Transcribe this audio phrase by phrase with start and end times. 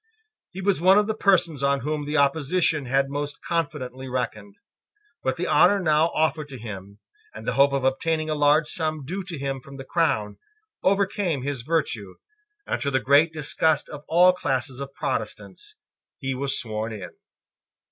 [0.49, 4.55] He was one of the persons on whom the opposition had most confidently reckoned.
[5.23, 6.97] But the honour now offered to him,
[7.35, 10.37] and the hope of obtaining a large sum due to him from the crown,
[10.81, 12.15] overcame his virtue,
[12.65, 15.75] and, to the great disgust of all classes of Protestants,
[16.17, 17.11] he was sworn in.